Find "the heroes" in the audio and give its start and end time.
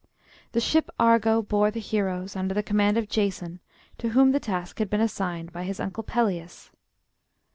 1.69-2.35